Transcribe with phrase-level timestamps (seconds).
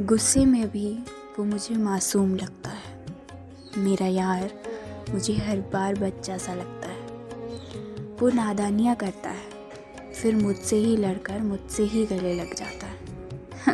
[0.00, 0.98] गुस्से में भी
[1.38, 3.06] वो मुझे मासूम लगता है।
[3.78, 4.50] मेरा यार
[5.10, 7.00] मुझे हर बार बच्चा सा लगता है।
[8.20, 9.50] वो नादानियाँ करता है,
[10.12, 12.98] फिर मुझसे ही लड़कर मुझसे ही गले लग जाता है।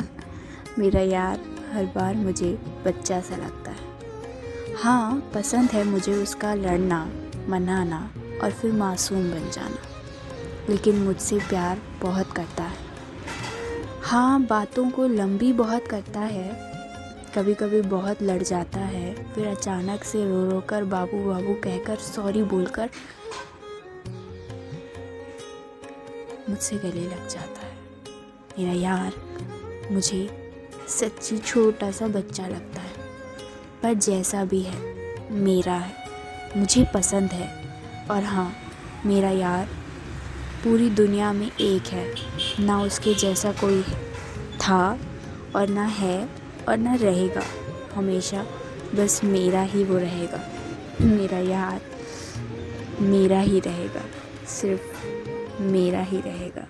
[0.78, 1.40] मेरा यार
[1.72, 3.78] हर बार मुझे बच्चा सा लगता है।
[4.82, 7.12] हाँ पसंद है मुझे उसका लड़ना,
[7.48, 8.10] मनाना
[8.42, 9.78] और फिर मासूम बन जाना,
[10.70, 12.75] लेकिन मुझसे प्यार बहुत करता है।
[14.06, 16.72] हाँ बातों को लंबी बहुत करता है।
[17.34, 21.96] कभी कभी बहुत लड़ जाता है। फिर अचानक से रो रो कर बाबू बाबू कहकर
[21.96, 22.90] सॉरी बोलकर
[26.48, 27.78] मुझसे गले लग जाता है।
[28.58, 29.12] मेरा यार,
[29.92, 30.52] मुझे
[30.88, 32.92] सच्ची छोटा सा बच्चा लगता है।
[33.82, 34.80] पर जैसा भी है,
[35.32, 35.92] मेरा है,
[36.56, 37.78] मुझे पसंद है।
[38.10, 38.56] और हाँ
[39.06, 39.68] मेरा यार
[40.66, 42.14] पूरी दुनिया में एक है।
[42.60, 43.82] ना उसके जैसा कोई
[44.56, 44.98] था
[45.56, 46.28] और ना है
[46.68, 47.42] और ना रहेगा।
[47.94, 48.46] हमेशा
[48.94, 50.40] बस मेरा ही वो रहेगा।
[51.00, 51.80] मेरा यार
[53.00, 54.02] मेरा ही रहेगा।
[54.48, 55.06] सिर्फ़
[55.62, 56.66] मेरा ही रहेगा।